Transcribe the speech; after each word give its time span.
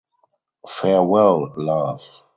Farewell 0.67 1.53
Love! 1.57 2.09